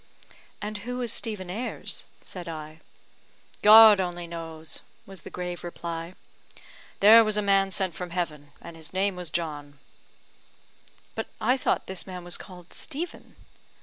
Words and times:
"And 0.63 0.79
who 0.79 0.99
is 1.01 1.13
Stephen 1.13 1.51
Ayres?" 1.51 2.05
said 2.23 2.47
I. 2.49 2.79
"God 3.61 3.99
only 3.99 4.25
knows," 4.25 4.79
was 5.05 5.21
the 5.21 5.29
grave 5.29 5.63
reply. 5.63 6.15
"There 7.01 7.23
was 7.23 7.37
a 7.37 7.41
man 7.43 7.69
sent 7.69 7.93
from 7.93 8.09
heaven, 8.09 8.51
and 8.63 8.75
his 8.75 8.93
name 8.93 9.15
was 9.15 9.29
John." 9.29 9.77
"But 11.13 11.27
I 11.39 11.55
thought 11.55 11.85
this 11.85 12.07
man 12.07 12.23
was 12.23 12.35
called 12.39 12.73
Stephen?" 12.73 13.35